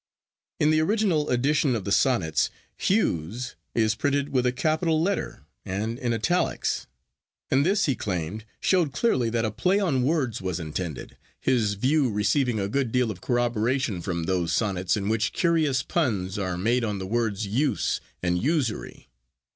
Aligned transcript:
'In 0.59 0.71
the 0.71 0.79
original 0.81 1.29
edition 1.29 1.75
of 1.75 1.83
the 1.85 1.91
Sonnets 1.91 2.49
"Hews" 2.75 3.55
is 3.75 3.93
printed 3.93 4.29
with 4.29 4.47
a 4.47 4.51
capital 4.51 4.99
letter 4.99 5.43
and 5.63 5.99
in 5.99 6.11
italics, 6.11 6.87
and 7.51 7.63
this, 7.63 7.85
he 7.85 7.93
claimed, 7.95 8.43
showed 8.59 8.93
clearly 8.93 9.29
that 9.29 9.45
a 9.45 9.51
play 9.51 9.79
on 9.79 10.01
words 10.01 10.41
was 10.41 10.59
intended, 10.59 11.17
his 11.39 11.75
view 11.75 12.09
receiving 12.09 12.59
a 12.59 12.67
good 12.67 12.91
deal 12.91 13.11
of 13.11 13.21
corroboration 13.21 14.01
from 14.01 14.23
those 14.23 14.51
sonnets 14.51 14.97
in 14.97 15.07
which 15.07 15.33
curious 15.33 15.83
puns 15.83 16.39
are 16.39 16.57
made 16.57 16.83
on 16.83 16.97
the 16.97 17.05
words 17.05 17.45
"use" 17.45 18.01
and 18.23 18.41
"usury." 18.41 19.07